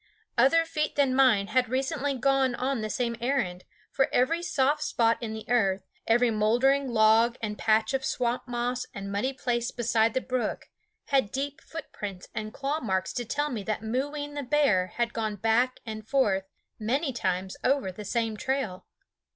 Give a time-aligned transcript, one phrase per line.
[0.35, 5.21] Other feet than mine had recently gone on the same errand, for every soft spot
[5.21, 10.15] in the earth, every moldering log and patch of swamp moss and muddy place beside
[10.15, 10.65] the brook,
[11.09, 15.35] had deep footprints and claw marks to tell me that Mooween the bear had gone
[15.35, 16.45] back and forth
[16.79, 18.87] many times over the same trail.